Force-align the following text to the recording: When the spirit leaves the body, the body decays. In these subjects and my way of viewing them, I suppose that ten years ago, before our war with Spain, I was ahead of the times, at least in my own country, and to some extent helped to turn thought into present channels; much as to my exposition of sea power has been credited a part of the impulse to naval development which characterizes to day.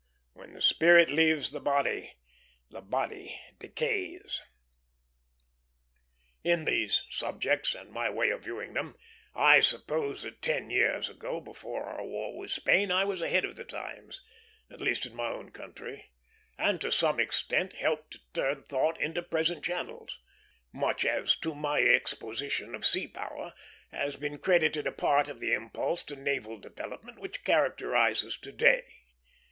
When 0.33 0.53
the 0.53 0.63
spirit 0.63 1.11
leaves 1.11 1.51
the 1.51 1.59
body, 1.59 2.15
the 2.71 2.81
body 2.81 3.39
decays. 3.59 4.41
In 6.43 6.65
these 6.65 7.03
subjects 7.11 7.75
and 7.75 7.91
my 7.91 8.09
way 8.09 8.31
of 8.31 8.45
viewing 8.45 8.73
them, 8.73 8.95
I 9.35 9.59
suppose 9.59 10.23
that 10.23 10.41
ten 10.41 10.71
years 10.71 11.07
ago, 11.07 11.39
before 11.39 11.83
our 11.83 12.03
war 12.03 12.35
with 12.35 12.49
Spain, 12.49 12.91
I 12.91 13.03
was 13.03 13.21
ahead 13.21 13.45
of 13.45 13.55
the 13.55 13.63
times, 13.63 14.23
at 14.71 14.81
least 14.81 15.05
in 15.05 15.13
my 15.15 15.27
own 15.27 15.51
country, 15.51 16.09
and 16.57 16.81
to 16.81 16.91
some 16.91 17.19
extent 17.19 17.73
helped 17.73 18.13
to 18.13 18.21
turn 18.33 18.63
thought 18.63 18.99
into 18.99 19.21
present 19.21 19.63
channels; 19.63 20.17
much 20.73 21.05
as 21.05 21.35
to 21.41 21.53
my 21.53 21.79
exposition 21.83 22.73
of 22.73 22.87
sea 22.87 23.07
power 23.07 23.53
has 23.91 24.15
been 24.15 24.39
credited 24.39 24.87
a 24.87 24.91
part 24.91 25.29
of 25.29 25.39
the 25.39 25.53
impulse 25.53 26.01
to 26.05 26.15
naval 26.15 26.57
development 26.57 27.19
which 27.19 27.43
characterizes 27.43 28.35
to 28.39 28.51
day. 28.51 28.81